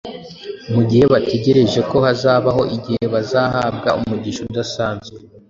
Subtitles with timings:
[0.73, 5.17] mu gihe bategereje ko hazabaho igihe bazahabwa umugisha udasanzwe